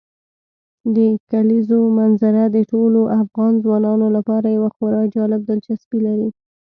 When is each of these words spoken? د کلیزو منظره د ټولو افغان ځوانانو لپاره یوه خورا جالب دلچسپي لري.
د 0.95 0.97
کلیزو 1.31 1.79
منظره 1.97 2.43
د 2.55 2.57
ټولو 2.71 3.01
افغان 3.21 3.53
ځوانانو 3.63 4.07
لپاره 4.17 4.47
یوه 4.57 4.69
خورا 4.75 5.01
جالب 5.15 5.41
دلچسپي 5.49 5.99
لري. 6.07 6.29